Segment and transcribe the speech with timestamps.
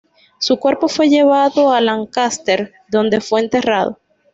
[0.39, 3.99] Su cuerpo fue llevado a Lancaster, donde fue enterrado.